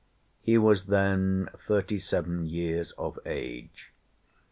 [0.41, 3.91] He was then thirty seven years of age.